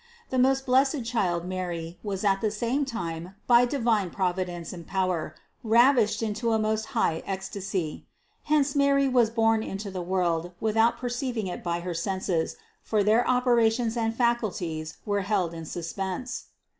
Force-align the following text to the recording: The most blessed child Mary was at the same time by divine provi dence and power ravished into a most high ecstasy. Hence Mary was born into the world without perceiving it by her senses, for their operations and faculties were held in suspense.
The 0.31 0.39
most 0.39 0.65
blessed 0.65 1.05
child 1.05 1.45
Mary 1.45 1.99
was 2.01 2.23
at 2.25 2.41
the 2.41 2.49
same 2.49 2.85
time 2.85 3.35
by 3.45 3.65
divine 3.65 4.09
provi 4.09 4.45
dence 4.45 4.73
and 4.73 4.87
power 4.87 5.35
ravished 5.63 6.23
into 6.23 6.53
a 6.53 6.57
most 6.57 6.85
high 6.97 7.21
ecstasy. 7.27 8.07
Hence 8.45 8.75
Mary 8.75 9.07
was 9.07 9.29
born 9.29 9.61
into 9.61 9.91
the 9.91 10.01
world 10.01 10.53
without 10.59 10.97
perceiving 10.97 11.45
it 11.45 11.63
by 11.63 11.81
her 11.81 11.93
senses, 11.93 12.55
for 12.81 13.03
their 13.03 13.27
operations 13.29 13.95
and 13.95 14.15
faculties 14.15 14.97
were 15.05 15.21
held 15.21 15.53
in 15.53 15.65
suspense. 15.67 16.45